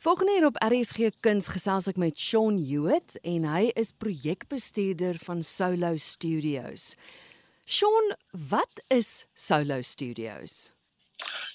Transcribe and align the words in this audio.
Volgende 0.00 0.32
hier 0.32 0.46
op 0.46 0.56
RSG 0.64 1.10
Kuns 1.20 1.50
gesels 1.52 1.84
ek 1.90 1.98
met 2.00 2.16
Shaun 2.16 2.56
Hewitt 2.56 3.18
en 3.20 3.44
hy 3.44 3.66
is 3.76 3.90
projekbestuurder 3.92 5.18
van 5.20 5.42
Solo 5.44 5.90
Studios. 6.00 6.94
Shaun, 7.68 8.14
wat 8.48 8.80
is 8.88 9.26
Solo 9.36 9.82
Studios? 9.84 10.70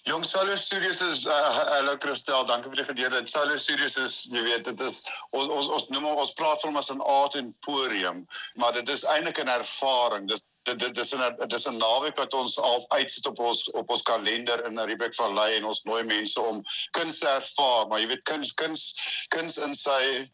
Jong 0.05 0.23
Solo 0.23 0.55
Studios 0.55 1.01
is 1.01 1.25
uh, 1.25 1.31
hallo 1.73 1.97
Christel, 1.97 2.45
dankie 2.45 2.69
vir 2.69 2.77
die 2.77 2.85
geleentheid. 2.85 3.29
Solo 3.29 3.55
Studios 3.57 3.95
is 3.97 4.17
jy 4.29 4.43
weet 4.45 4.67
dit 4.67 4.83
is 4.85 4.99
ons 5.33 5.49
ons 5.49 5.69
ons 5.73 5.87
noem 5.89 6.05
ons 6.11 6.33
platform 6.37 6.77
as 6.77 6.91
'n 6.93 7.01
art 7.01 7.33
emporium, 7.39 8.19
maar 8.53 8.75
dit 8.77 8.91
is 8.93 9.01
eintlik 9.15 9.41
'n 9.41 9.49
ervaring. 9.49 10.27
Dit 10.29 10.43
dit 10.69 10.77
dit 10.77 11.01
is 11.01 11.13
'n 11.15 11.33
dit 11.41 11.57
is 11.57 11.65
'n 11.65 11.81
naweek 11.81 12.21
wat 12.21 12.37
ons 12.37 12.59
al 12.59 12.85
uitsit 12.93 13.25
op 13.33 13.39
ons 13.39 13.65
op 13.73 13.89
ons 13.89 14.05
kalender 14.05 14.63
in 14.69 14.77
Riebeek 14.77 15.17
Vallei 15.17 15.57
en 15.57 15.65
ons 15.65 15.83
nooi 15.89 16.03
mense 16.03 16.39
om 16.39 16.61
kuns 16.91 17.19
te 17.19 17.27
ervaar, 17.27 17.87
maar 17.87 17.99
jy 17.99 18.07
weet 18.13 18.25
kuns 18.29 18.53
kuns 18.53 18.93
kuns 19.33 19.57
in 19.57 19.73
sy 19.73 20.29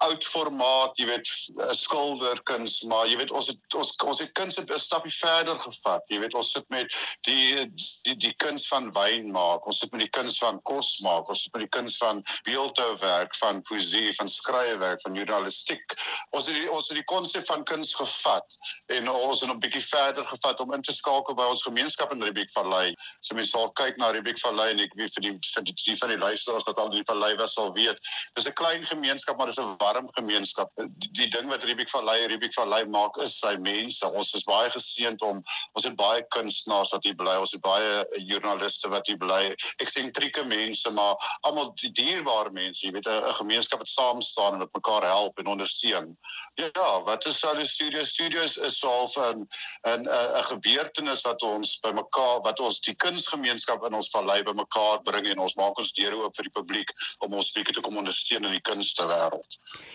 oud 0.00 0.24
formaat, 0.24 0.96
jy 0.96 1.06
weet, 1.10 1.28
eh, 1.60 1.72
skilderkuns, 1.76 2.80
maar 2.88 3.06
jy 3.06 3.18
weet 3.20 3.32
ons 3.36 3.50
het 3.50 3.74
ons 3.76 3.90
ons 4.00 4.20
het 4.22 4.32
kuns 4.32 4.56
'n 4.58 4.78
stapie 4.78 5.12
verder 5.12 5.60
gevat. 5.60 6.02
Jy 6.08 6.20
weet 6.20 6.34
ons 6.34 6.52
sit 6.52 6.68
met 6.70 6.88
die 7.26 7.66
die 8.04 8.16
die 8.16 8.34
kuns 8.36 8.68
van 8.68 8.90
wyn 8.92 9.30
maak, 9.30 9.66
ons 9.66 9.78
sit 9.78 9.92
met 9.92 10.00
die 10.00 10.10
kuns 10.10 10.38
van 10.38 10.60
kos 10.62 10.98
maak, 11.00 11.28
ons 11.28 11.42
sit 11.42 11.52
met 11.52 11.70
die 11.70 11.78
kuns 11.78 11.96
van 11.96 12.22
beeldhouwerk, 12.44 13.34
van 13.36 13.62
poesie, 13.62 14.14
van 14.16 14.28
skryfwerk, 14.28 15.00
van 15.02 15.14
journalistiek. 15.14 15.84
Ons 16.30 16.46
het 16.46 16.54
die 16.54 16.70
ons 16.70 16.88
het 16.88 16.96
die 16.96 17.04
konsep 17.04 17.46
van 17.46 17.64
kuns 17.64 17.94
gevat 17.94 18.56
en 18.86 19.08
ons 19.08 19.40
het 19.40 19.50
'n 19.50 19.58
bietjie 19.58 19.84
verder 19.84 20.24
gevat 20.28 20.60
om 20.60 20.72
in 20.72 20.82
te 20.82 20.92
skakel 20.92 21.34
by 21.34 21.44
ons 21.44 21.62
gemeenskap 21.62 22.12
in 22.12 22.22
Riebeek 22.22 22.50
Vallei. 22.50 22.94
So 23.20 23.34
mense 23.34 23.50
sal 23.50 23.70
kyk 23.72 23.96
na 23.98 24.10
Riebeek 24.10 24.38
Vallei 24.38 24.70
en 24.70 24.80
ek 24.80 24.94
weet 24.94 25.12
vir 25.12 25.22
die 25.22 25.38
vir 25.54 25.62
die, 25.64 25.74
die 25.84 25.96
van 25.96 26.08
die 26.08 26.18
luisteraars 26.18 26.64
wat 26.64 26.78
al 26.78 26.88
die 26.88 27.04
Vallei 27.04 27.36
was 27.36 27.52
sal 27.52 27.72
weet. 27.72 27.98
Dis 28.34 28.48
'n 28.48 28.52
klein 28.52 28.86
gemeenskap 28.86 29.36
maar 29.36 29.57
'n 29.58 29.76
warm 29.78 30.08
gemeenskap. 30.12 30.70
Die, 30.76 31.10
die 31.12 31.28
ding 31.28 31.48
wat 31.48 31.64
Riebeek 31.64 31.90
Vallei 31.90 32.26
Riebeek 32.26 32.54
Vallei 32.54 32.84
maak 32.84 33.16
is 33.22 33.38
sy 33.38 33.56
mense. 33.56 34.06
Ons 34.06 34.34
is 34.34 34.44
baie 34.44 34.70
geseënd 34.70 35.22
om 35.22 35.42
ons 35.72 35.84
het 35.84 35.96
baie 35.96 36.22
kunstenaars 36.34 36.92
wat 36.94 37.04
hier 37.04 37.14
bly. 37.14 37.36
Ons 37.38 37.52
het 37.56 37.60
baie 37.60 38.04
joernaliste 38.30 38.88
wat 38.88 39.06
hier 39.06 39.18
bly. 39.18 39.54
Eksentrieke 39.84 40.44
mense, 40.44 40.90
maar 40.90 41.16
almal 41.40 41.72
die 41.82 41.92
dierbare 41.92 42.50
mense. 42.50 42.86
Jy 42.86 42.92
weet 42.92 43.06
'n 43.06 43.34
gemeenskap 43.40 43.78
wat 43.78 43.88
saam 43.88 44.22
staan 44.22 44.52
en 44.52 44.64
wat 44.66 44.74
mekaar 44.74 45.02
help 45.02 45.38
en 45.38 45.46
ondersteun. 45.46 46.16
Ja, 46.54 47.02
wat 47.02 47.26
is 47.26 47.38
Solo 47.38 47.64
Studio 47.64 48.02
Studios 48.02 48.56
is 48.56 48.82
half 48.82 49.16
'n 49.16 49.46
'n 49.86 50.08
'n 50.08 50.44
gebeurtenis 50.44 51.22
wat 51.22 51.42
ons 51.42 51.78
by 51.80 51.92
mekaar 51.92 52.40
wat 52.42 52.60
ons 52.60 52.80
die 52.80 52.94
kunsgemeenskap 52.94 53.84
in 53.86 53.94
ons 53.94 54.10
vallei 54.10 54.42
by 54.42 54.52
mekaar 54.52 55.02
bring 55.02 55.26
en 55.26 55.38
ons 55.38 55.54
maak 55.54 55.78
ons 55.78 55.92
deure 55.92 56.16
oop 56.16 56.36
vir 56.36 56.48
die 56.48 56.56
publiek 56.60 56.90
om 57.24 57.34
ons 57.34 57.52
bietjie 57.52 57.74
te 57.74 57.80
kom 57.80 57.96
ondersteun 57.96 58.44
in 58.44 58.56
die 58.56 58.66
kunste 58.70 59.06
wêreld. 59.06 59.47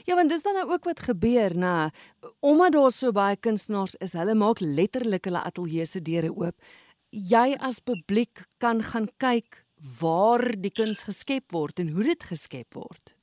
Ja, 0.06 0.16
want 0.16 0.30
dis 0.30 0.44
dan 0.46 0.58
nou 0.58 0.66
ook 0.72 0.86
wat 0.90 1.04
gebeur, 1.08 1.56
nê? 1.56 1.90
Omdat 2.40 2.76
daar 2.76 2.92
so 2.92 3.12
baie 3.16 3.38
kunstenaars 3.38 3.96
is, 4.04 4.16
hulle 4.18 4.36
maak 4.36 4.62
letterlik 4.62 5.26
hulle 5.30 5.42
ateljee 5.42 5.86
se 5.90 6.02
deure 6.02 6.32
oop. 6.34 6.56
Jy 7.10 7.54
as 7.62 7.80
publiek 7.80 8.46
kan 8.64 8.82
gaan 8.84 9.10
kyk 9.22 9.64
waar 10.00 10.46
die 10.58 10.72
kuns 10.72 11.04
geskep 11.08 11.52
word 11.54 11.80
en 11.84 11.92
hoe 11.96 12.04
dit 12.04 12.24
geskep 12.24 12.78
word. 12.78 13.14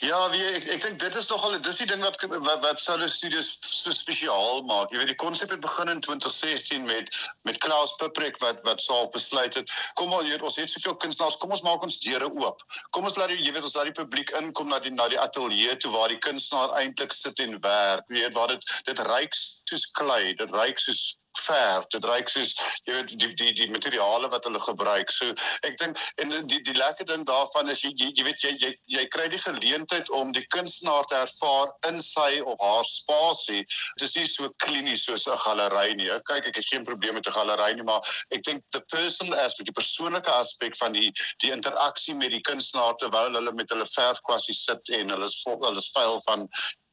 Ja, 0.00 0.18
wie 0.32 0.40
ek 0.48 0.64
ek 0.72 0.80
dink 0.82 0.98
dit 1.02 1.16
is 1.20 1.26
nogal 1.28 1.58
dis 1.60 1.80
die 1.82 1.86
ding 1.90 2.00
wat 2.00 2.16
wat, 2.24 2.62
wat 2.64 2.80
Solo 2.80 3.06
Studios 3.06 3.50
so 3.60 3.92
spesiaal 3.92 4.62
maak. 4.68 4.90
Jy 4.90 5.02
weet 5.02 5.12
die 5.12 5.18
konsep 5.20 5.52
het 5.52 5.60
begin 5.60 5.92
in 5.92 6.00
2016 6.06 6.86
met 6.88 7.12
met 7.48 7.60
Klaus 7.60 7.92
Piprek 8.00 8.40
wat 8.40 8.64
wat 8.64 8.80
sou 8.80 9.02
besluit 9.12 9.54
het. 9.60 9.70
Kom 10.00 10.14
jy 10.16 10.32
weet 10.32 10.46
ons 10.48 10.56
het 10.56 10.72
soveel 10.72 10.96
kunstenaars, 11.04 11.36
kom 11.36 11.52
ons 11.52 11.64
maak 11.68 11.84
ons 11.84 12.00
deure 12.00 12.32
oop. 12.40 12.64
Kom 12.96 13.04
ons 13.04 13.18
laat 13.20 13.34
die 13.34 13.42
jy 13.44 13.52
weet 13.52 13.68
ons 13.68 13.76
laat 13.76 13.92
die 13.92 13.98
publiek 14.00 14.32
inkom 14.40 14.72
na 14.72 14.80
die 14.80 14.94
na 14.96 15.10
die 15.12 15.20
ateljee 15.20 15.76
toe 15.84 15.92
waar 15.92 16.08
die 16.08 16.22
kunstenaar 16.24 16.72
eintlik 16.80 17.12
sit 17.12 17.44
en 17.44 17.60
werk. 17.60 18.08
Jy 18.08 18.24
weet 18.24 18.38
waar 18.38 18.56
dit 18.56 18.70
dit 18.88 19.04
ryk 19.12 19.36
soos 19.36 19.90
klei, 20.00 20.32
dit 20.40 20.56
ryk 20.56 20.80
soos 20.80 21.10
verf 21.38 21.86
dit 21.94 22.04
reik 22.04 22.28
soos 22.28 22.54
jy 22.84 22.94
weet 22.94 23.14
die 23.18 23.32
die 23.34 23.52
die 23.52 23.70
materiale 23.70 24.28
wat 24.32 24.44
hulle 24.44 24.60
gebruik. 24.60 25.10
So 25.10 25.34
ek 25.68 25.78
dink 25.78 25.98
en 26.22 26.34
die 26.46 26.60
die 26.62 26.76
lekker 26.76 27.06
ding 27.08 27.24
daarvan 27.28 27.70
is 27.72 27.82
jy 27.82 27.92
jy, 27.96 28.24
weet 28.24 28.42
jy, 28.42 28.54
jy 28.60 28.72
jy 28.96 29.06
kry 29.14 29.28
die 29.32 29.42
geleentheid 29.42 30.10
om 30.10 30.32
die 30.32 30.46
kunstenaar 30.54 31.06
te 31.10 31.16
ervaar 31.22 31.72
in 31.88 32.00
sy 32.00 32.40
of 32.40 32.60
haar 32.60 32.86
spasie. 32.88 33.64
Dit 33.98 34.08
is 34.08 34.16
nie 34.16 34.26
so 34.26 34.50
klinies 34.64 35.06
soos 35.06 35.26
'n 35.26 35.38
galery 35.46 35.94
nie. 35.94 36.10
Kyk 36.28 36.48
ek 36.48 36.56
het 36.56 36.68
geen 36.70 36.84
probleem 36.84 37.14
met 37.14 37.26
'n 37.26 37.36
galery 37.38 37.72
nie 37.74 37.82
maar 37.82 38.02
ek 38.30 38.42
dink 38.42 38.62
the 38.72 38.80
personal 38.92 39.38
aspect 39.38 39.68
die 39.70 39.78
persoonlike 39.78 40.30
aspek 40.30 40.76
van 40.80 40.92
die 40.96 41.10
die 41.44 41.52
interaksie 41.54 42.14
met 42.14 42.34
die 42.34 42.42
kunstenaar 42.48 42.96
terwyl 43.00 43.38
hulle 43.38 43.52
met 43.52 43.70
hulle 43.74 43.86
verfkwassie 43.94 44.56
sit 44.56 44.92
en 44.98 45.14
hulle 45.14 45.30
is 45.30 45.40
vol 45.44 45.58
hulle 45.64 45.82
is 45.82 45.90
vuil 45.96 46.20
van 46.28 46.46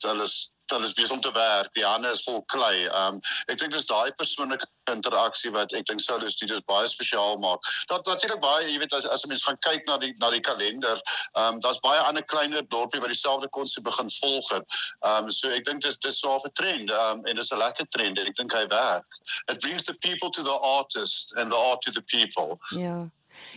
hulle 0.08 0.24
is 0.30 0.38
hulle 0.72 0.86
is 0.86 0.94
besig 0.94 1.16
om 1.16 1.22
te 1.22 1.32
werk. 1.32 1.72
Die 1.74 1.86
hande 1.86 2.10
is 2.10 2.24
vol 2.24 2.42
klei. 2.54 2.88
Um 2.96 3.22
ek 3.52 3.60
dink 3.62 3.74
dis 3.74 3.88
daai 3.90 4.12
persoonlike 4.20 4.66
interaksie 4.90 5.52
wat 5.54 5.74
ek 5.78 5.86
dink 5.90 6.02
die 6.02 6.32
studios 6.34 6.64
baie 6.70 6.88
spesiaal 6.90 7.38
maak. 7.42 7.60
Dat 7.92 8.06
natuurlik 8.06 8.42
baie, 8.42 8.68
jy 8.70 8.80
weet 8.82 8.94
as 8.94 9.06
as 9.06 9.26
mense 9.30 9.46
gaan 9.46 9.60
kyk 9.66 9.86
na 9.88 9.98
die 10.02 10.14
na 10.20 10.32
die 10.34 10.42
kalender, 10.42 11.02
um 11.36 11.60
daar's 11.66 11.82
baie 11.86 12.00
ander 12.06 12.24
kleiner 12.24 12.66
dorpie 12.74 13.02
wat 13.04 13.14
dieselfde 13.14 13.50
konsep 13.50 13.84
begin 13.84 14.10
volg 14.20 14.50
het. 14.56 14.80
Um 15.06 15.32
so 15.32 15.52
ek 15.54 15.66
dink 15.66 15.86
dis 15.86 15.98
dis 16.06 16.20
so 16.20 16.36
'n 16.38 16.56
trend 16.56 16.92
um 16.92 17.26
en 17.26 17.36
dis 17.36 17.54
'n 17.54 17.62
lekker 17.62 17.88
trend 17.96 18.20
en 18.20 18.28
ek 18.28 18.36
dink 18.36 18.54
hy 18.54 18.66
werk. 18.68 19.22
It 19.50 19.62
brings 19.62 19.86
the 19.86 19.94
people 20.02 20.30
to 20.32 20.44
the 20.44 20.58
artist 20.78 21.34
and 21.38 21.52
the 21.52 21.58
art 21.58 21.82
to 21.82 21.92
the 21.92 22.02
people. 22.02 22.60
Ja. 22.72 23.10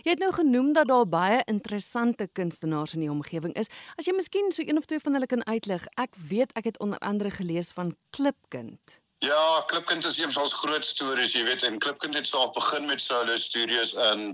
Jy 0.03 0.15
het 0.15 0.23
nou 0.23 0.31
genoem 0.33 0.73
dat 0.73 0.87
daar 0.87 1.07
baie 1.07 1.41
interessante 1.45 2.27
kunstenaars 2.31 2.93
in 2.93 3.05
die 3.05 3.11
omgewing 3.11 3.55
is. 3.59 3.71
As 3.97 4.07
jy 4.07 4.15
miskien 4.15 4.51
so 4.51 4.63
een 4.65 4.77
of 4.77 4.85
twee 4.85 5.03
van 5.03 5.13
hulle 5.13 5.29
kan 5.29 5.45
uitlig. 5.45 5.85
Ek 5.99 6.15
weet 6.29 6.51
ek 6.57 6.71
het 6.71 6.79
onder 6.79 6.99
andere 6.99 7.31
gelees 7.31 7.71
van 7.71 7.95
Klipkind. 8.09 9.02
Ja, 9.23 9.63
Klipkind 9.65 10.05
is 10.05 10.17
een 10.17 10.31
van 10.33 10.41
ons 10.41 10.53
groot 10.53 10.85
stories, 10.85 11.31
jy 11.31 11.45
weet, 11.47 11.61
en 11.63 11.77
Klipkind 11.79 12.17
het 12.17 12.27
self 12.27 12.49
begin 12.51 12.89
met 12.89 13.01
Solo 13.01 13.37
Studios 13.39 13.93
in 13.93 14.33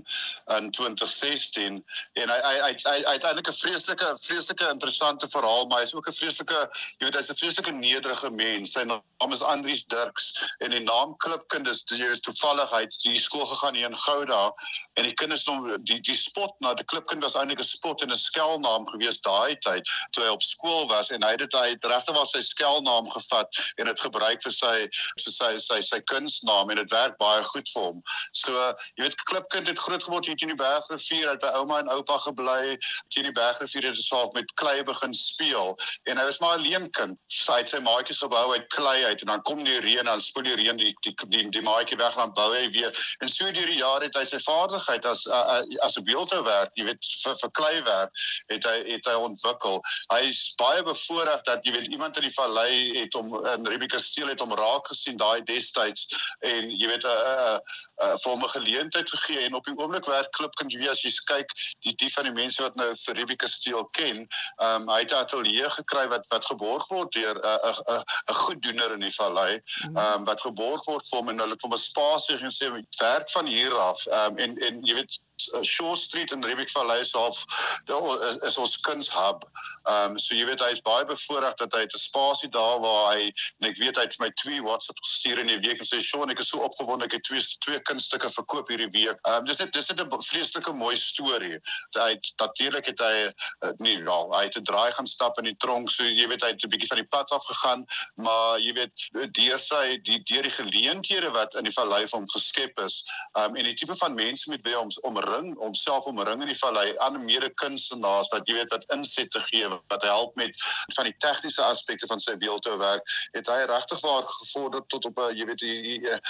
in 0.50 0.70
2016 0.74 1.76
en 2.18 2.32
hy 2.32 2.38
hy 2.42 2.54
hy 2.64 2.72
hy 3.06 3.12
het 3.12 3.26
eintlik 3.28 3.52
'n 3.52 3.58
vreeslike 3.58 4.08
vreeslike 4.18 4.66
interessante 4.66 5.28
verhaal, 5.30 5.68
maar 5.70 5.84
hy's 5.84 5.94
ook 5.94 6.08
'n 6.10 6.16
vreeslike, 6.18 6.58
jy 6.98 7.06
weet, 7.06 7.14
hy's 7.14 7.30
'n 7.30 7.38
vreeslike 7.38 7.70
nederige 7.70 8.30
mens. 8.30 8.72
Sy 8.72 8.82
naam 8.82 9.32
is 9.32 9.42
Andrius 9.42 9.84
Dirks 9.86 10.32
en 10.58 10.74
die 10.74 10.82
naam 10.82 11.14
Klipkind 11.22 11.68
is 11.68 11.84
jy 11.86 12.10
is 12.10 12.20
toevallig 12.20 12.70
hy 12.70 12.80
het 12.80 12.98
die 13.04 13.18
skool 13.18 13.46
gegaan 13.46 13.74
hier 13.74 13.86
in 13.86 13.96
Gouda 13.96 14.52
en 14.98 15.04
die 15.04 15.14
kinders 15.14 15.46
noem 15.46 15.84
die 15.84 16.00
die 16.00 16.18
spot 16.18 16.54
na 16.60 16.74
die 16.74 16.84
Klipkind 16.84 17.22
was 17.22 17.36
eintlik 17.36 17.62
'n 17.62 17.70
spot 17.70 18.02
en 18.02 18.10
'n 18.10 18.16
skelnaam 18.16 18.88
gewees 18.90 19.20
daai 19.22 19.54
tyd 19.62 19.86
toe 20.10 20.24
hy 20.24 20.30
op 20.30 20.42
skool 20.42 20.88
was 20.88 21.10
en 21.10 21.22
hy 21.22 21.30
het 21.30 21.38
dit 21.46 21.52
hy 21.52 21.68
het 21.70 21.84
regtig 21.84 22.16
was 22.16 22.34
sy 22.34 22.42
skelnaam 22.42 23.06
gevat 23.10 23.48
en 23.76 23.86
dit 23.86 24.00
gebruik 24.00 24.42
vir 24.42 24.52
sy 24.52 24.79
sy 25.20 25.30
sy 25.30 25.50
sy 25.58 25.80
sy 25.84 26.00
kunsnaam 26.12 26.70
en 26.70 26.80
dit 26.80 26.94
werk 26.94 27.16
baie 27.18 27.42
goed 27.52 27.68
vir 27.74 27.88
hom. 27.88 28.02
So 28.32 28.54
jy 28.96 29.06
weet 29.06 29.18
Klipkind 29.30 29.70
het 29.70 29.78
groot 29.78 30.04
geword 30.04 30.26
hier 30.26 30.38
in 30.40 30.54
die 30.54 30.60
Bergrivier, 30.60 31.26
hy 31.26 31.34
het 31.36 31.44
by 31.44 31.52
ouma 31.58 31.80
en 31.82 31.92
oupa 31.94 32.18
gebly, 32.26 32.76
hier 33.14 33.24
in 33.24 33.30
die 33.30 33.36
Bergrivier 33.36 33.90
het 33.90 33.98
hy 33.98 34.06
self 34.06 34.32
met 34.36 34.54
klei 34.60 34.82
begin 34.86 35.14
speel 35.14 35.74
en 36.08 36.20
hy 36.20 36.24
was 36.28 36.40
maar 36.40 36.58
'n 36.58 36.64
leenkind. 36.66 37.18
Sy 37.26 37.60
het 37.60 37.68
sy 37.68 37.80
maatjies 37.84 38.22
gebou 38.22 38.52
uit 38.52 38.68
klei 38.68 39.04
uit 39.04 39.20
en 39.20 39.32
dan 39.34 39.42
kom 39.42 39.64
die 39.64 39.80
reën 39.80 40.04
en 40.04 40.12
dan 40.12 40.20
spoel 40.20 40.48
die 40.48 40.56
reën 40.62 40.76
die 40.76 40.94
die 41.02 41.14
die, 41.28 41.48
die 41.50 41.62
maatjie 41.62 41.98
weg 41.98 42.16
en 42.16 42.28
dan 42.28 42.34
bou 42.34 42.50
hy 42.54 42.70
weer. 42.70 42.92
En 43.20 43.28
so 43.28 43.50
deur 43.50 43.66
die 43.66 43.80
jare 43.80 44.04
het 44.08 44.16
hy 44.16 44.24
sy 44.24 44.38
vaardigheid 44.38 45.06
as 45.06 45.26
uh, 45.26 45.60
as 45.86 45.96
'n 45.98 46.04
beeldhouwerk, 46.04 46.70
jy 46.74 46.84
weet 46.84 47.10
vir 47.24 47.36
vir 47.42 47.50
kleiwerk 47.50 48.10
het 48.48 48.64
hy 48.64 48.76
het 48.92 49.06
hy 49.06 49.14
ontwikkel. 49.14 49.80
Hy's 50.12 50.52
baie 50.60 50.82
bevoordeel 50.82 51.42
dat 51.44 51.64
jy 51.66 51.72
weet 51.72 51.92
iemand 51.92 52.16
in 52.16 52.22
die 52.28 52.34
vallei 52.34 52.98
het 52.98 53.14
om 53.14 53.32
in 53.46 53.66
Rebecca 53.66 53.98
Steel 53.98 54.28
het 54.28 54.40
om 54.40 54.54
raak 54.54 54.69
gesien 54.88 55.16
daai 55.16 55.42
destyds 55.42 56.06
en 56.40 56.70
jy 56.70 56.86
weet 56.86 57.04
'n 57.04 57.08
uh, 57.08 57.14
'n 57.14 57.54
uh, 57.54 57.58
uh, 58.04 58.16
vir 58.22 58.30
hom 58.32 58.44
'n 58.44 58.54
geleentheid 58.56 59.10
gegee 59.10 59.40
en 59.46 59.54
op 59.54 59.64
die 59.64 59.76
oomblik 59.76 60.06
werk 60.06 60.30
Klipkind 60.30 60.74
wie 60.74 60.90
as 60.90 61.02
jy 61.02 61.12
kyk 61.26 61.48
die 61.84 61.94
die 61.94 62.12
van 62.12 62.24
die 62.24 62.36
mense 62.42 62.62
wat 62.62 62.74
nou 62.74 62.90
vir 63.04 63.14
Rebecca 63.14 63.46
Steel 63.46 63.84
ken, 63.98 64.26
um, 64.62 64.88
hy 64.88 65.00
het 65.00 65.12
'n 65.12 65.22
ateljee 65.24 65.70
gekry 65.70 66.06
wat 66.08 66.26
wat 66.28 66.46
geborg 66.46 66.88
word 66.88 67.12
deur 67.12 67.36
'n 67.36 67.46
uh, 67.46 67.58
'n 67.70 67.82
uh, 67.94 67.98
'n 67.98 68.04
uh, 68.30 68.36
goeddoener 68.44 68.92
in 68.92 69.00
die 69.00 69.14
vallei, 69.14 69.60
um, 69.94 70.24
wat 70.24 70.40
geborg 70.40 70.84
word 70.84 71.06
vir 71.08 71.18
hom 71.18 71.28
en 71.28 71.38
hulle 71.38 71.56
het 71.56 71.62
hom 71.62 71.74
'n 71.74 71.78
spasie 71.78 72.36
gegee 72.36 72.46
en 72.46 72.58
sê 72.58 72.86
werk 73.00 73.30
van 73.30 73.46
hier 73.46 73.74
af. 73.78 74.06
Um, 74.06 74.38
en 74.38 74.58
en 74.58 74.82
jy 74.84 74.94
weet 74.94 75.12
uh, 75.12 75.29
Shaw 75.62 75.94
Street 75.96 76.32
in 76.32 76.44
Riebeek 76.44 76.70
Vallei 76.70 77.00
is 77.00 77.12
half 77.12 77.44
daar 77.86 78.44
is 78.46 78.58
ons 78.58 78.76
kunshub. 78.80 79.44
Ehm 79.88 80.10
um, 80.10 80.18
so 80.18 80.34
jy 80.34 80.46
weet 80.48 80.60
hy 80.60 80.70
is 80.76 80.82
baie 80.86 81.04
bevoordeel 81.04 81.56
dat 81.56 81.72
hy 81.76 81.84
'n 81.84 81.98
spasie 81.98 82.50
daar 82.50 82.80
waar 82.80 83.14
hy 83.14 83.30
en 83.60 83.68
ek 83.70 83.78
weet 83.78 83.96
hy 83.96 84.06
het 84.08 84.16
vir 84.16 84.26
my 84.26 84.30
twee 84.42 84.62
WhatsApp 84.62 84.98
gestuur 85.04 85.38
in 85.38 85.52
die 85.52 85.60
week 85.66 85.80
en 85.80 85.88
sê 85.88 86.02
Shaw 86.02 86.28
ek 86.30 86.40
is 86.40 86.48
so 86.48 86.60
opgewonde 86.64 87.04
ek 87.04 87.18
het 87.18 87.24
twee 87.24 87.42
twee 87.66 87.80
kunststukke 87.80 88.28
verkoop 88.28 88.68
hierdie 88.68 88.90
week. 88.92 89.18
Ehm 89.28 89.40
um, 89.40 89.44
dis 89.44 89.58
net 89.58 89.72
dis 89.72 89.88
net 89.88 90.00
'n 90.00 90.22
vreeslike 90.30 90.72
mooi 90.72 90.96
storie. 90.96 91.58
Hy 91.96 92.12
natuurlik 92.40 92.86
het 92.86 93.00
hy 93.00 93.16
uh, 93.28 93.72
nie 93.78 93.98
ja, 93.98 94.18
hy 94.36 94.44
het 94.44 94.56
'n 94.56 94.64
draai 94.64 94.92
gaan 94.92 95.06
stap 95.06 95.38
in 95.38 95.44
die 95.44 95.56
tronk 95.56 95.90
so 95.90 96.04
jy 96.04 96.26
weet 96.28 96.42
hy 96.42 96.52
het 96.52 96.64
'n 96.64 96.72
bietjie 96.72 96.88
van 96.88 97.00
die 97.02 97.10
pad 97.10 97.30
af 97.30 97.44
gegaan, 97.46 97.84
maar 98.16 98.58
jy 98.60 98.72
weet 98.74 99.34
deur 99.36 99.58
sy 99.58 99.98
die 100.04 100.20
deur 100.30 100.42
die 100.42 100.56
geleenthede 100.56 101.30
wat 101.30 101.54
in 101.54 101.64
die 101.64 101.74
vallei 101.74 102.06
vir 102.06 102.18
hom 102.18 102.28
geskep 102.34 102.78
is, 102.86 103.02
ehm 103.36 103.50
um, 103.50 103.56
en 103.56 103.64
die 103.64 103.74
tipe 103.74 103.96
van 103.96 104.14
mense 104.14 104.50
met 104.50 104.62
wie 104.62 104.74
hy 104.74 104.80
hom 104.80 105.16
omring, 105.30 105.56
homself 105.58 106.04
omring 106.04 106.42
in 106.42 106.48
die 106.48 106.58
vallei 106.58 106.94
aan 106.98 107.24
mede 107.24 107.50
kunstenaars 107.54 108.28
wat 108.32 108.48
jy 108.48 108.54
weet 108.54 108.70
wat 108.70 108.84
inset 108.94 109.30
te 109.30 109.40
gee 109.50 109.68
wat 109.68 110.02
help 110.02 110.34
met 110.36 110.50
van 110.96 111.04
die 111.08 111.14
tegniese 111.18 111.62
aspekte 111.62 112.06
van 112.06 112.18
sy 112.18 112.36
beeldhouwerk, 112.40 113.02
het 113.36 113.48
hy 113.50 113.58
regtig 113.70 114.00
waar 114.00 114.26
gevorder 114.26 114.82
tot 114.88 115.04
op 115.04 115.18
'n 115.18 115.36
jy 115.36 115.46
weet 115.46 115.62
'n 115.62 116.20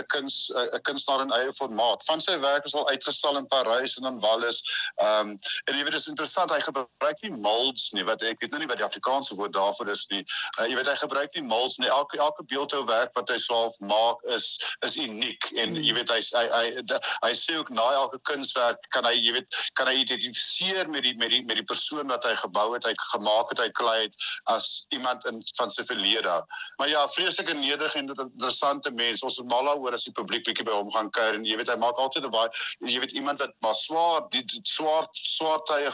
'n 0.00 0.04
kuns 0.06 0.50
'n 0.54 0.80
kunstenaar 0.82 1.24
in 1.24 1.32
eie 1.32 1.52
formaat. 1.52 2.04
Van 2.04 2.20
sy 2.20 2.38
werk 2.40 2.64
is 2.64 2.74
al 2.74 2.88
uitgestal 2.88 3.36
in 3.36 3.46
Parys 3.46 3.96
en 3.96 4.06
in 4.06 4.20
Wallis. 4.20 4.62
Ehm 4.96 5.28
um, 5.28 5.38
en 5.64 5.74
jy 5.76 5.82
weet 5.82 5.92
dit 5.92 6.00
is 6.00 6.06
interessant 6.06 6.50
hy 6.50 6.60
gebruik 6.60 7.22
nie 7.22 7.32
molds 7.32 7.90
nie 7.92 8.04
wat 8.04 8.22
ek 8.22 8.40
weet 8.40 8.50
nou 8.50 8.60
nie 8.60 8.68
wat 8.68 8.78
die 8.78 8.86
Afrikaanse 8.86 9.34
woord 9.34 9.52
daarvoor 9.52 9.88
is 9.88 10.06
nie. 10.08 10.24
Uh, 10.60 10.66
jy 10.66 10.76
weet 10.76 10.88
hy 10.88 10.96
gebruik 10.96 11.34
nie 11.34 11.42
molds 11.42 11.76
nie. 11.76 11.88
Elke 11.88 12.18
elke 12.18 12.44
beeldhouwerk 12.44 13.14
wat 13.14 13.28
hy 13.28 13.38
self 13.38 13.78
maak 13.80 14.22
is 14.24 14.56
is 14.84 14.96
uniek 14.96 15.50
en 15.56 15.74
hmm. 15.74 15.82
jy 15.82 15.94
weet 15.94 16.10
hy 16.10 16.20
hy 16.20 16.46
hy, 16.56 16.64
hy, 16.80 17.00
hy 17.24 17.32
sê 17.34 17.56
ook 17.58 17.70
na 17.70 18.05
elke 18.06 18.22
kunswerk 18.30 18.88
kan 18.96 19.04
hy 19.08 19.14
jy 19.18 19.36
weet 19.36 19.60
kan 19.78 19.90
hy 19.90 19.98
identifiseer 20.02 20.90
met 20.90 21.04
die 21.06 21.14
met 21.20 21.34
die 21.34 21.42
met 21.44 21.60
die 21.60 21.66
persoon 21.66 22.08
wat 22.12 22.24
hy 22.24 22.34
gebou 22.40 22.66
het, 22.74 22.86
hy 22.88 22.94
gemaak 23.12 23.52
het, 23.52 23.62
hy 23.66 23.70
klei 23.76 23.98
het 24.06 24.28
as 24.52 24.86
iemand 24.94 25.24
in 25.28 25.42
van 25.60 25.70
sy 25.70 25.84
verlede. 25.86 26.40
Maar 26.80 26.88
ja, 26.88 27.04
vreeslike 27.14 27.54
nederig 27.54 27.94
en 27.98 28.08
interessante 28.14 28.90
mens. 28.90 29.22
Ons 29.26 29.40
het 29.40 29.48
mal 29.50 29.68
daaroor 29.68 29.96
as 29.96 30.06
die 30.08 30.14
publiek 30.16 30.46
bietjie 30.46 30.66
by 30.66 30.74
hom 30.76 30.90
gaan 30.94 31.10
kuier 31.10 31.34
en 31.34 31.46
jy 31.46 31.56
weet 31.58 31.70
hy 31.72 31.76
maak 31.82 31.98
altyd 31.98 32.26
'n 32.26 32.30
baie 32.30 32.50
jy 32.92 33.00
weet 33.02 33.16
iemand 33.18 33.42
wat 33.42 33.54
maar 33.64 33.74
swaar 33.74 34.28
die, 34.30 34.44
die 34.44 34.60
swaar 34.62 35.08
swaar 35.12 35.60
tye 35.66 35.90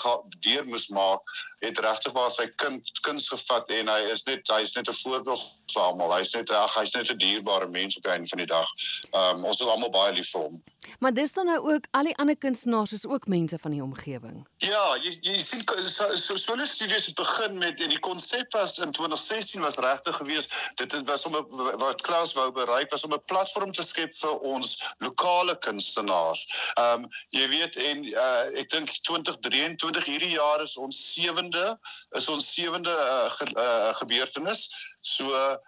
deur 0.46 0.64
moes 0.68 0.88
maak 0.88 1.20
het 1.62 1.78
regtig 1.78 2.12
waar 2.12 2.30
sy 2.30 2.48
kind 2.62 2.90
kuns 3.06 3.28
gevat 3.30 3.68
en 3.70 3.90
hy 3.92 4.00
is 4.10 4.24
net 4.26 4.48
hy's 4.50 4.74
net 4.74 4.88
'n 4.90 4.98
voorbeeld 5.02 5.42
vir 5.72 5.82
almal. 5.82 6.12
Hy's 6.16 6.32
net 6.34 6.50
ag 6.50 6.74
hy's 6.74 6.92
net 6.94 7.10
'n 7.10 7.18
dierbare 7.18 7.68
mens 7.68 7.96
op 7.96 8.02
die 8.02 8.12
einde 8.12 8.28
van 8.28 8.38
die 8.38 8.46
dag. 8.46 8.68
Ehm 9.10 9.36
um, 9.36 9.44
ons 9.44 9.60
is 9.60 9.66
almal 9.66 9.90
baie 9.90 10.12
lief 10.12 10.30
vir 10.30 10.40
hom. 10.40 10.62
Maar 10.98 11.14
dis 11.14 11.32
dan 11.32 11.46
nou 11.46 11.58
ook 11.72 11.86
al 11.90 12.04
die 12.04 12.16
ander 12.16 12.36
kunstenaars 12.36 12.92
is 12.92 13.06
ook 13.06 13.26
mense 13.26 13.58
van 13.58 13.70
die 13.70 13.82
omgewing. 13.82 14.46
Ja, 14.56 14.96
jy 15.02 15.16
jy 15.20 15.38
sien 15.38 15.62
so 15.86 16.16
so 16.16 16.36
solo 16.36 16.64
studios 16.64 17.06
het 17.06 17.14
begin 17.14 17.58
met 17.58 17.80
en 17.80 17.88
die 17.88 17.98
konsep 17.98 18.52
was 18.52 18.78
in 18.78 18.92
2016 18.92 19.60
was 19.60 19.78
regtig 19.78 20.16
geweest. 20.16 20.54
Dit 20.74 20.92
het 20.92 21.06
was 21.06 21.26
om 21.26 21.36
'n 21.36 21.78
wat 21.78 22.02
Klaus 22.02 22.32
wou 22.32 22.50
bereik 22.50 22.90
was 22.90 23.04
om 23.04 23.12
'n 23.12 23.24
platform 23.26 23.72
te 23.72 23.82
skep 23.82 24.14
vir 24.14 24.38
ons 24.38 24.82
lokale 24.98 25.58
kunstenaars. 25.58 26.46
Ehm 26.74 27.04
um, 27.04 27.08
jy 27.30 27.48
weet 27.48 27.76
en 27.76 28.04
uh, 28.04 28.60
ek 28.60 28.70
dink 28.70 28.90
2023 29.02 30.04
hierdie 30.04 30.34
jaar 30.34 30.62
is 30.62 30.76
ons 30.76 31.12
sewende 31.52 31.78
is 32.16 32.28
ons 32.28 32.52
sewende 32.52 32.90
uh, 32.90 33.30
ge, 33.30 33.46
uh, 33.54 33.92
gebeurtenis. 34.00 34.68
So 35.00 35.58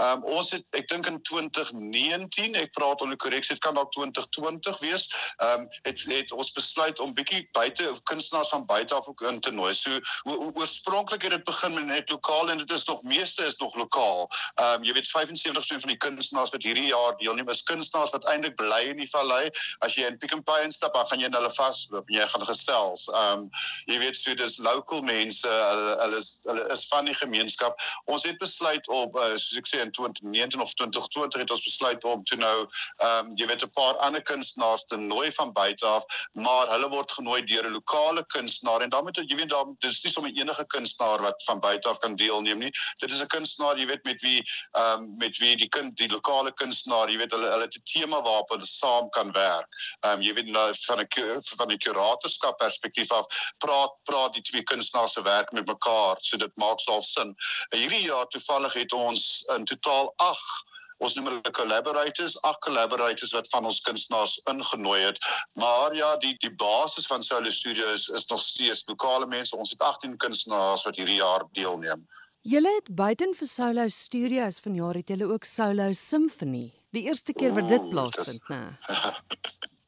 Ehm 0.00 0.22
um, 0.22 0.24
ons 0.38 0.50
het 0.50 0.64
ek 0.78 0.86
dink 0.88 1.06
in 1.06 1.18
2019, 1.28 2.54
ek 2.56 2.70
praat 2.72 3.00
onder 3.04 3.16
korreksie, 3.20 3.58
dit 3.58 3.62
kan 3.64 3.76
dalk 3.76 3.90
2020 3.92 4.78
wees, 4.80 5.04
ehm 5.36 5.66
um, 5.66 5.66
het 5.84 6.04
het 6.08 6.32
ons 6.32 6.52
besluit 6.56 7.00
om 7.04 7.12
bietjie 7.12 7.42
buite 7.52 7.90
kunstenaars 8.08 8.52
van 8.54 8.64
buite 8.66 8.94
af 8.94 9.08
ook 9.08 9.20
in 9.28 9.40
te 9.40 9.52
nooi. 9.52 9.74
So 9.74 10.00
oorspronklik 10.24 11.22
het 11.22 11.34
dit 11.36 11.44
begin 11.44 11.74
met 11.74 11.84
net 11.84 12.10
lokaal 12.10 12.50
en 12.50 12.62
dit 12.62 12.70
is 12.70 12.84
nog 12.88 13.02
meeste 13.02 13.44
is 13.44 13.56
nog 13.60 13.76
lokaal. 13.76 14.30
Ehm 14.54 14.80
um, 14.80 14.86
jy 14.88 14.96
weet 14.96 15.10
75% 15.12 15.84
van 15.84 15.92
die 15.92 16.00
kunstenaars 16.06 16.54
wat 16.56 16.64
hierdie 16.64 16.88
jaar 16.88 17.16
deelneem 17.20 17.52
is 17.52 17.62
kunstenaars 17.62 18.16
wat 18.16 18.24
eintlik 18.32 18.56
bly 18.56 18.80
in 18.94 19.04
die 19.04 19.10
vallei. 19.12 19.50
As 19.84 19.98
jy 20.00 20.08
in 20.08 20.16
Pick 20.18 20.32
n 20.36 20.42
Pay 20.42 20.64
instap, 20.64 20.94
dan 20.96 21.06
gaan 21.06 21.20
jy 21.20 21.28
in 21.28 21.36
hulle 21.36 21.52
vasloop 21.52 22.08
en 22.08 22.16
jy 22.16 22.30
gaan 22.32 22.48
gesels. 22.48 23.04
Ehm 23.12 23.44
um, 23.44 23.46
jy 23.92 24.00
weet 24.06 24.16
so 24.16 24.34
dis 24.40 24.56
local 24.56 25.04
mense, 25.04 25.48
hulle 25.48 25.94
hulle 26.00 26.24
hulle 26.48 26.66
is 26.72 26.88
van 26.88 27.04
die 27.04 27.18
gemeenskap. 27.20 27.76
Ons 28.08 28.24
het 28.24 28.40
besluit 28.40 28.88
op 28.88 29.20
uh, 29.20 29.34
soos 29.36 29.60
ek 29.60 29.68
sê 29.68 29.81
in 29.82 29.90
2019 29.90 30.60
of 30.60 30.74
2020 30.74 31.40
het 31.40 31.50
ons 31.50 31.64
besluit 31.64 32.04
om 32.04 32.24
toe 32.24 32.38
nou 32.38 32.56
ehm 32.96 33.26
um, 33.26 33.32
jy 33.36 33.46
weet 33.46 33.62
'n 33.64 33.70
paar 33.70 33.96
ander 34.06 34.22
kunstenaars 34.22 34.84
te 34.86 34.96
nooi 34.96 35.32
van 35.32 35.52
buite 35.52 35.86
af, 35.86 36.04
maar 36.32 36.66
hulle 36.68 36.88
word 36.88 37.12
genooi 37.12 37.42
deur 37.44 37.66
'n 37.66 37.72
lokale 37.72 38.24
kunstenaar 38.26 38.80
en 38.80 38.90
moet 39.02 39.16
jy 39.16 39.36
weet 39.36 39.50
dan 39.50 39.76
dis 39.80 40.02
nie 40.04 40.12
sommer 40.12 40.32
enige 40.32 40.64
kunstenaar 40.66 41.22
wat 41.22 41.44
van 41.44 41.60
buite 41.60 41.88
af 41.88 41.98
kan 41.98 42.16
deelneem 42.16 42.58
nie. 42.58 42.72
Dit 42.98 43.10
is 43.10 43.22
'n 43.22 43.26
kunstenaar, 43.26 43.78
jy 43.78 43.86
weet 43.86 44.04
met 44.04 44.20
wie 44.20 44.42
ehm 44.72 45.02
um, 45.02 45.16
met 45.18 45.36
wie 45.38 45.56
die 45.56 45.68
kind 45.68 45.96
die 45.96 46.08
lokale 46.08 46.52
kunstenaar, 46.52 47.10
jy 47.10 47.18
weet 47.18 47.32
hulle 47.32 47.50
hulle 47.50 47.68
het 47.68 47.76
'n 47.76 47.82
tema 47.92 48.22
waarop 48.22 48.48
hulle 48.48 48.66
saam 48.66 49.08
kan 49.10 49.32
werk. 49.32 49.68
Ehm 50.00 50.12
um, 50.12 50.22
jy 50.22 50.34
weet 50.34 50.46
nou 50.46 50.74
van 50.86 51.00
'n 51.00 51.40
van 51.56 51.70
'n 51.72 51.78
kuratorskap 51.78 52.58
perspektief 52.58 53.10
af 53.10 53.26
praat 53.58 53.92
praat 54.02 54.34
die 54.34 54.42
twee 54.42 54.62
kunstenaars 54.62 55.12
se 55.12 55.22
werk 55.22 55.52
met 55.52 55.66
mekaar, 55.66 56.16
so 56.20 56.36
dit 56.36 56.56
maak 56.56 56.80
self 56.80 57.04
sin. 57.04 57.34
Hierdie 57.70 58.02
jaar 58.02 58.26
toevallig 58.26 58.72
het 58.72 58.92
ons 58.92 59.44
in 59.56 59.64
totaal 59.72 60.12
8 60.22 60.72
ons 61.02 61.14
noem 61.16 61.28
hulle 61.30 61.52
collaborators, 61.56 62.36
ag 62.46 62.58
collaborators 62.64 63.32
wat 63.36 63.48
van 63.52 63.66
ons 63.70 63.80
kunstenaars 63.86 64.36
ingenooi 64.50 65.00
het. 65.02 65.18
Maar 65.58 65.96
ja, 65.98 66.14
die 66.22 66.34
die 66.44 66.52
basis 66.62 67.08
van 67.10 67.24
Solo 67.26 67.50
Studios 67.50 68.08
is 68.08 68.26
nog 68.30 68.42
steeds 68.42 68.84
lokale 68.90 69.26
mense. 69.26 69.56
Ons 69.56 69.74
het 69.74 69.82
18 69.82 70.16
kunstenaars 70.22 70.86
wat 70.86 71.00
hierdie 71.00 71.18
jaar 71.18 71.46
deelneem. 71.58 72.06
Julle 72.42 72.70
het 72.78 72.88
buiten 72.98 73.34
vir 73.38 73.50
Solo 73.50 73.88
Studios 73.88 74.62
vanjaar 74.62 74.98
het 75.02 75.12
julle 75.14 75.30
ook 75.30 75.46
Solo 75.46 75.92
Symphony. 75.98 76.70
Die 76.92 77.06
eerste 77.08 77.32
keer 77.32 77.54
wat 77.56 77.70
dit 77.70 77.90
plaasvind, 77.90 78.48
né? 78.50 78.64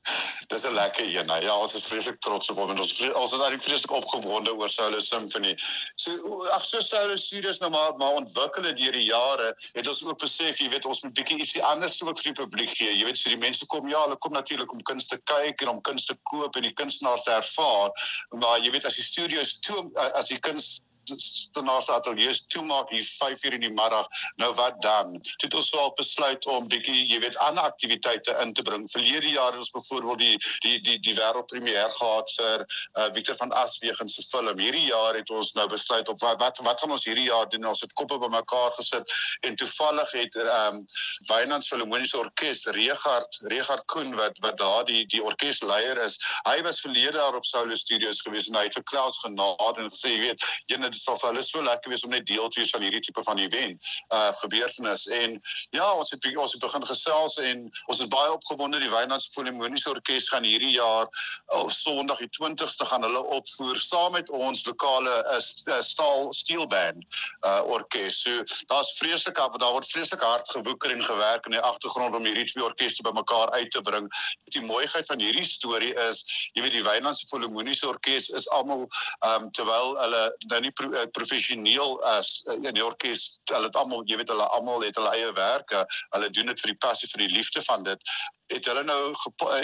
Dis 0.49 0.65
'n 0.65 0.75
lekker 0.75 1.17
een. 1.17 1.27
Nou. 1.27 1.41
Ja, 1.43 1.56
ons 1.56 1.75
is 1.75 1.87
vreeslik 1.87 2.21
trots 2.21 2.51
op 2.51 2.56
hom 2.56 2.71
en 2.71 2.79
ons 2.79 3.01
ons 3.01 3.33
is 3.33 3.41
eintlik 3.41 3.62
vreeslik 3.62 3.91
opgewonde 3.91 4.55
oor 4.55 4.69
Solo 4.69 4.99
Symphony. 4.99 5.55
So 5.97 6.45
ag 6.53 6.65
so 6.65 6.81
Solo 6.81 7.17
Studios 7.17 7.59
nou 7.59 7.71
maar 7.71 7.97
maar 7.97 8.12
ontwikkel 8.21 8.69
het 8.69 8.77
deur 8.77 8.93
die 8.93 9.05
jare. 9.05 9.55
Het 9.73 9.89
ons 9.89 10.05
ook 10.05 10.19
besef, 10.19 10.59
jy 10.59 10.69
weet, 10.69 10.85
ons 10.85 11.03
moet 11.03 11.12
bietjie 11.12 11.39
ietsie 11.39 11.65
anders 11.65 12.03
ook 12.03 12.19
vir 12.19 12.33
die 12.33 12.43
publiek 12.43 12.77
gee. 12.77 12.93
Jy 12.99 13.05
weet, 13.05 13.19
so 13.19 13.29
die 13.29 13.41
mense 13.41 13.67
kom 13.67 13.89
ja, 13.89 14.03
hulle 14.05 14.17
kom 14.17 14.33
natuurlik 14.33 14.73
om 14.73 14.83
kuns 14.83 15.06
te 15.06 15.21
kyk 15.33 15.62
en 15.62 15.69
om 15.69 15.81
kuns 15.81 16.05
te 16.05 16.17
koop 16.23 16.56
en 16.56 16.69
die 16.69 16.73
kunstenaars 16.73 17.23
te 17.23 17.31
ervaar. 17.31 17.91
Maar 18.31 18.59
jy 18.61 18.71
weet 18.71 18.85
as 18.85 19.01
die 19.01 19.09
studios 19.09 19.59
toe 19.61 19.89
as 20.12 20.29
die 20.29 20.39
kuns 20.39 20.81
Stonaas 21.05 21.89
ateljee 21.91 22.33
toemaak 22.49 22.91
hier 22.91 23.05
5 23.05 23.45
uur 23.45 23.53
in 23.53 23.61
die 23.61 23.73
middag. 23.73 24.09
Nou 24.37 24.55
wat 24.55 24.83
dan? 24.83 25.21
Toe 25.23 25.49
het 25.49 25.55
ons 25.55 25.69
swaar 25.69 25.93
besluit 25.97 26.47
om 26.47 26.69
bietjie, 26.69 27.06
jy 27.09 27.21
weet, 27.21 27.37
ander 27.37 27.65
aktiwiteite 27.65 28.37
in 28.43 28.53
te 28.55 28.62
bring. 28.62 28.87
Verlede 28.91 29.29
jaar 29.29 29.53
het 29.53 29.62
ons 29.62 29.71
byvoorbeeld 29.75 30.19
die 30.19 30.39
die 30.65 30.81
die 30.81 30.99
die 31.01 31.15
wêreldpremier 31.19 31.91
gehad 31.99 32.33
vir 32.39 32.65
uh, 32.65 33.09
Victor 33.17 33.37
van 33.37 33.53
Aswegen 33.53 34.09
se 34.09 34.23
film. 34.29 34.59
Hierdie 34.59 34.87
jaar 34.87 35.15
het 35.19 35.31
ons 35.31 35.53
nou 35.59 35.67
besluit 35.69 36.09
op 36.09 36.21
wat 36.21 36.41
wat, 36.41 36.59
wat 36.67 36.81
gaan 36.81 36.95
ons 36.97 37.05
hierdie 37.05 37.29
jaar 37.29 37.49
doen? 37.49 37.67
Ons 37.73 37.85
het 37.85 37.93
koppe 37.93 38.19
bymekaar 38.19 38.73
gesit 38.79 39.15
en 39.41 39.56
toevallig 39.56 40.12
het 40.21 40.41
ehm 40.45 40.81
um, 40.81 40.87
Wynand 41.29 41.67
Filharmoniese 41.67 42.19
Orkees 42.19 42.65
Regard 42.77 43.39
Regard 43.53 43.85
Koen 43.87 44.17
wat 44.17 44.39
wat 44.45 44.59
daar 44.59 44.85
die 44.85 45.05
die 45.06 45.23
orkesleier 45.23 45.99
is. 46.05 46.19
Hy 46.49 46.61
was 46.62 46.81
verlede 46.81 47.19
jaar 47.19 47.35
op 47.35 47.47
Solo 47.47 47.75
Studios 47.75 48.23
gewees 48.25 48.49
en 48.49 48.59
hy 48.59 48.67
het 48.69 48.77
vir 48.79 48.87
Klaus 48.91 49.19
genader 49.23 49.85
en 49.85 49.91
gesê, 49.93 50.15
jy 50.15 50.21
weet, 50.29 50.47
jy 50.71 50.79
dit 50.94 51.02
sal 51.02 51.19
vir 51.20 51.32
hulle 51.32 51.44
so 51.44 51.63
lekker 51.65 51.93
wees 51.93 52.05
om 52.06 52.13
net 52.15 52.27
deel 52.31 52.48
te 52.48 52.60
wees 52.60 52.72
van 52.74 52.84
hierdie 52.86 53.03
tipe 53.05 53.22
van 53.27 53.41
event 53.43 53.93
uh 54.15 54.31
gebeurtenis. 54.41 55.06
En 55.06 55.36
ja 55.77 55.91
ons 55.94 56.10
het 56.15 56.27
ons 56.36 56.53
het 56.56 56.63
begin 56.63 56.86
gesels 56.86 57.36
en 57.43 57.65
ons 57.93 58.01
is 58.01 58.10
baie 58.10 58.32
opgewonde. 58.32 58.81
Die 58.82 58.91
Wynlands 58.93 59.29
Filharmoniese 59.34 59.91
Orkees 59.93 60.29
gaan 60.32 60.46
hierdie 60.46 60.74
jaar 60.77 61.06
op 61.06 61.67
oh, 61.67 61.70
Sondag 61.70 62.22
die 62.22 62.31
20ste 62.39 62.86
gaan 62.89 63.06
hulle 63.06 63.22
opvoer 63.36 63.81
saam 63.81 64.15
met 64.17 64.31
ons 64.31 64.65
lokale 64.69 65.15
uh, 65.32 65.41
uh 65.72 65.81
staal 65.82 66.32
steel 66.32 66.67
band 66.70 67.05
uh 67.46 67.60
orkes. 67.77 68.22
So 68.22 68.44
daar's 68.72 68.94
vreeslik 68.98 69.39
daar 69.39 69.72
word 69.72 69.89
vreeslik 69.91 70.22
hard 70.22 70.48
gewoeker 70.51 70.94
en 70.94 71.05
gewerk 71.05 71.46
in 71.46 71.56
die 71.56 71.60
agtergrond 71.60 72.15
om 72.17 72.27
hierdie 72.27 72.46
twee 72.51 72.65
orkeste 72.65 73.03
bymekaar 73.06 73.51
uit 73.58 73.70
te 73.70 73.81
bring. 73.81 74.08
Die 74.55 74.63
mooiheid 74.63 75.06
van 75.06 75.20
hierdie 75.20 75.46
storie 75.46 75.94
is 76.08 76.24
jy 76.55 76.63
weet 76.63 76.79
die 76.79 76.84
Wynlands 76.86 77.24
Filharmoniese 77.31 77.89
Orkees 77.89 78.29
is 78.29 78.48
almal 78.55 78.86
um 79.27 79.51
terwyl 79.56 79.96
hulle 80.01 80.22
nou 80.51 80.60
nie 80.65 80.72
pro, 80.84 81.00
uh, 81.00 81.06
professioneel 81.12 81.98
as 82.05 82.43
uh, 82.48 82.55
in 82.55 82.74
die 82.74 82.84
orkes 82.84 83.41
hulle 83.53 83.69
het 83.69 83.76
almal 83.76 84.05
jy 84.08 84.19
weet 84.20 84.32
hulle 84.32 84.48
almal 84.56 84.84
het 84.84 84.96
hulle 85.00 85.12
eie 85.17 85.32
werke. 85.36 85.84
Hulle 86.17 86.31
doen 86.31 86.53
dit 86.53 86.60
vir 86.60 86.72
die 86.74 86.81
passie 86.86 87.08
vir 87.12 87.26
die 87.26 87.34
liefde 87.36 87.62
van 87.69 87.84
dit 87.84 88.14
het 88.53 88.67
hulle 88.69 88.84
nou 88.84 89.15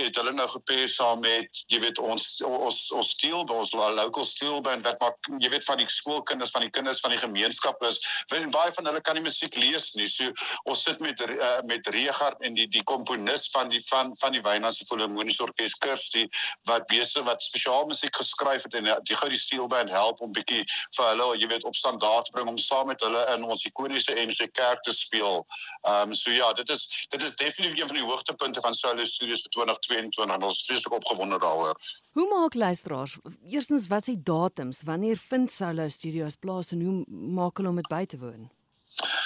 het 0.01 0.17
hulle 0.17 0.33
nou 0.33 0.47
gepair 0.49 0.89
saam 0.89 1.21
met 1.21 1.63
jy 1.73 1.81
weet 1.83 1.99
ons 1.99 2.29
ons 2.47 2.79
ons 2.97 3.11
steel 3.17 3.45
ons 3.45 3.73
local 3.73 4.25
steel 4.25 4.61
band 4.65 4.85
wat 4.87 5.01
maar 5.01 5.17
jy 5.43 5.51
weet 5.53 5.65
van 5.65 5.81
die 5.81 5.89
skoolkinders 5.91 6.55
van 6.55 6.65
die 6.65 6.71
kinders 6.71 7.01
van 7.05 7.15
die 7.15 7.21
gemeenskap 7.21 7.83
is 7.89 8.01
want 8.33 8.51
baie 8.55 8.73
van 8.77 8.89
hulle 8.89 9.03
kan 9.05 9.19
nie 9.19 9.25
musiek 9.25 9.57
lees 9.57 9.93
nie 9.99 10.09
so 10.09 10.33
ons 10.65 10.85
sit 10.89 11.01
met 11.01 11.21
uh, 11.27 11.61
met 11.69 11.87
Regard 11.95 12.41
en 12.47 12.57
die 12.57 12.69
die 12.69 12.85
komponis 12.85 13.49
van 13.55 13.69
die 13.73 13.83
van 13.89 14.15
van 14.23 14.33
die 14.33 14.43
Wynlandse 14.47 14.87
Filharmoniese 14.89 15.45
Orkees 15.45 15.77
Kirsty 15.85 16.27
wat 16.71 16.89
besig 16.93 17.27
wat 17.29 17.45
spesiaal 17.45 17.87
musiek 17.91 18.17
geskryf 18.17 18.65
het 18.69 18.79
en 18.81 18.89
die 19.05 19.17
gou 19.17 19.29
die 19.29 19.41
steel 19.41 19.69
band 19.69 19.93
help 19.93 20.21
om 20.25 20.33
bietjie 20.33 20.65
vir 20.97 21.13
hulle 21.13 21.31
jy 21.41 21.51
weet 21.53 21.69
op 21.69 21.77
standaard 21.77 22.31
bring 22.35 22.49
om 22.49 22.59
saam 22.59 22.89
met 22.91 23.03
hulle 23.05 23.23
in 23.35 23.45
ons 23.45 23.65
ikoniese 23.69 24.17
NG 24.17 24.49
Kerk 24.53 24.83
te 24.83 24.95
speel. 24.97 25.45
Ehm 25.87 26.11
um, 26.11 26.15
so 26.15 26.31
ja, 26.31 26.53
dit 26.53 26.69
is 26.71 27.07
dit 27.09 27.23
is 27.23 27.37
definitief 27.37 27.79
een 27.79 27.91
van 27.93 27.97
die 27.97 28.07
hoogtepunte 28.07 28.61
van 28.61 28.70
Solo 28.75 29.05
Studios 29.05 29.43
vir 29.47 29.55
2022 29.57 30.25
en 30.25 30.43
ons 30.43 30.61
is 30.61 30.67
vreeslik 30.69 30.97
opgewonde 31.01 31.39
daaroor. 31.43 31.75
Hoe 32.19 32.29
maak 32.31 32.55
luisteraars 32.55 33.17
eerstens 33.47 33.87
wat 33.91 34.05
se 34.05 34.17
datums, 34.23 34.83
wanneer 34.83 35.21
vind 35.31 35.53
Solo 35.53 35.89
Studios 35.89 36.37
plaas 36.37 36.73
en 36.73 36.83
hoe 36.87 37.05
maak 37.09 37.57
hulle 37.57 37.73
om 37.73 37.83
dit 37.83 37.91
by 37.91 38.05
te 38.07 38.19
woon? 38.19 38.51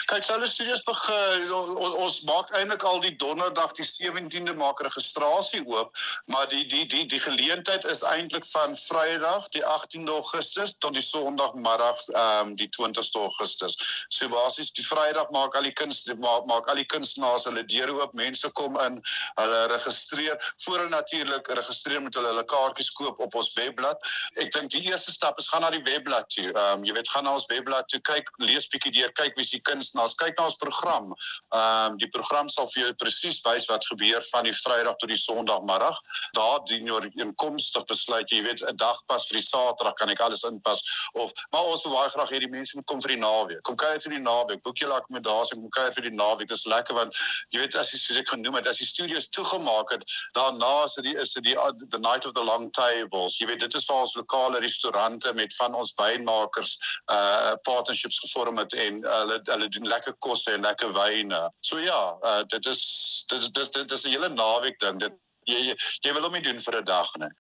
Kyk, 0.04 0.24
Salo 0.24 0.44
Studios 0.46 0.82
begin 0.84 1.48
ons, 1.54 1.94
ons 1.96 2.16
maak 2.28 2.50
eintlik 2.58 2.82
al 2.84 2.98
die 3.00 3.14
donderdag 3.16 3.70
die 3.78 3.86
17de 3.88 4.52
maak 4.58 4.82
registrasie 4.84 5.62
oop, 5.64 5.94
maar 6.28 6.44
die 6.50 6.66
die 6.68 6.82
die 6.84 7.06
die 7.08 7.20
geleentheid 7.24 7.86
is 7.88 8.02
eintlik 8.04 8.44
van 8.50 8.76
Vrydag 8.76 9.46
die 9.56 9.62
18de 9.64 10.12
Augustus 10.12 10.74
tot 10.84 10.92
die 10.98 11.04
Sondagmiddag 11.04 12.02
ehm 12.12 12.50
um, 12.50 12.52
die 12.60 12.68
20ste 12.76 13.22
Augustus. 13.22 13.78
So 14.12 14.28
basies 14.28 14.74
die 14.76 14.84
Vrydag 14.84 15.32
maak 15.32 15.56
al 15.56 15.70
die 15.70 15.72
kunst 15.72 16.10
maak, 16.20 16.44
maak 16.52 16.68
al 16.68 16.82
die 16.82 16.88
kunstenaars 16.92 17.48
hulle 17.48 17.64
deure 17.72 17.96
oop, 17.96 18.12
mense 18.12 18.50
kom 18.60 18.76
in, 18.84 19.00
hulle 19.40 19.62
registreer, 19.72 20.36
voor 20.66 20.82
hulle 20.82 20.92
natuurlik 20.92 21.48
registreer 21.62 22.04
met 22.04 22.20
hulle 22.20 22.34
hulle 22.34 22.44
kaartjies 22.52 22.92
koop 23.00 23.24
op 23.24 23.40
ons 23.40 23.54
webblad. 23.56 24.04
Ek 24.36 24.52
dink 24.52 24.74
die 24.76 24.84
eerste 24.90 25.16
stap 25.16 25.40
is 25.40 25.48
gaan 25.48 25.64
na 25.64 25.72
die 25.72 25.84
webblad 25.88 26.28
toe. 26.28 26.50
Ehm 26.52 26.84
um, 26.84 26.84
jy 26.84 26.98
weet 27.00 27.08
gaan 27.16 27.24
na 27.24 27.38
ons 27.40 27.48
webblad 27.48 27.88
toe 27.88 28.04
kyk, 28.12 28.28
lees 28.44 28.68
bietjie 28.68 28.92
deur, 29.00 29.16
kyk 29.16 29.40
wie 29.40 29.48
se 29.48 29.64
kunstenaars, 29.94 30.14
kyk 30.18 30.38
na 30.38 30.44
ons 30.48 30.56
program. 30.58 31.14
Ehm 31.54 31.92
um, 31.92 31.98
die 31.98 32.08
program 32.08 32.48
sal 32.48 32.66
vir 32.72 32.82
jou 32.82 32.94
presies 32.98 33.40
wys 33.44 33.66
wat 33.68 33.86
gebeur 33.86 34.22
van 34.32 34.44
die 34.44 34.52
Vrydag 34.52 34.96
tot 34.98 35.08
die 35.08 35.16
Sondagmiddag. 35.16 35.98
Daar 36.34 36.60
dien 36.66 36.86
jy 36.86 37.10
inkomstig 37.22 37.84
besluit, 37.86 38.30
jy 38.30 38.42
weet 38.42 38.62
'n 38.62 38.76
dag 38.76 38.98
pas 39.06 39.26
vir 39.28 39.38
die 39.38 39.44
Saterdag 39.44 39.94
kan 39.94 40.10
ek 40.10 40.20
alles 40.20 40.42
inpas 40.42 40.82
of 41.14 41.32
maar 41.52 41.64
ons 41.64 41.84
wil 41.84 41.94
baie 41.94 42.10
graag 42.10 42.30
hê 42.30 42.40
die 42.40 42.50
mense 42.50 42.76
moet 42.76 42.86
kom 42.86 43.00
vir 43.00 43.14
die 43.14 43.20
naweek. 43.20 43.62
Kom 43.62 43.76
kuier 43.76 44.00
vir 44.00 44.10
die 44.10 44.22
naweek. 44.22 44.62
Boek 44.62 44.78
jou 44.78 44.90
akkommodasie, 44.90 45.56
kom 45.56 45.70
kuier 45.70 45.92
vir 45.92 46.02
die 46.02 46.16
naweek. 46.16 46.48
Dit 46.48 46.58
is 46.58 46.66
lekker 46.66 46.94
want 46.94 47.16
jy 47.50 47.60
weet 47.60 47.76
as 47.76 47.92
jy 47.92 47.98
soos 47.98 48.18
ek 48.18 48.28
genoem 48.28 48.54
het, 48.54 48.66
as 48.66 48.78
die 48.78 48.86
studios 48.86 49.28
toegemaak 49.30 49.90
het, 49.90 50.02
daarna 50.34 50.84
is 50.84 50.94
dit 50.94 51.14
is 51.14 51.32
dit 51.32 51.44
die 51.44 51.56
the 51.90 51.98
night 51.98 52.26
of 52.26 52.34
the 52.34 52.42
long 52.42 52.70
tables. 52.72 53.38
Jy 53.38 53.46
weet 53.46 53.60
dit 53.60 53.74
is 53.74 53.86
vir 53.86 53.96
ons 53.96 54.14
lokale 54.14 54.60
restaurante 54.60 55.32
met 55.34 55.54
van 55.56 55.74
ons 55.74 55.94
wynmakers 55.98 56.78
uh 57.10 57.54
partnerships 57.62 58.18
gevorm 58.18 58.58
het 58.58 58.72
en 58.72 59.02
hulle 59.04 59.40
hulle 59.44 59.68
doen 59.68 59.83
lekker 59.88 60.14
kosse 60.18 60.52
en 60.52 60.66
lekker 60.66 60.92
wyne. 60.92 61.50
So 61.60 61.78
ja, 61.78 62.16
uh, 62.22 62.42
dit 62.48 62.66
is 62.66 63.24
dit 63.28 63.42
is 63.42 63.50
dit, 63.50 63.72
dit 63.72 63.92
is 63.92 64.04
'n 64.04 64.10
hele 64.10 64.28
naweek 64.28 64.78
ding. 64.80 65.00
Dit 65.00 65.12
jy 65.44 65.60
jy, 65.70 65.76
jy 66.00 66.12
wil 66.12 66.22
hom 66.22 66.32
nie 66.32 66.42
doen 66.42 66.60
vir 66.60 66.80
'n 66.80 66.84
dag 66.84 67.10
nie. 67.18 67.32